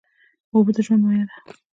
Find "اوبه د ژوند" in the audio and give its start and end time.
0.53-1.01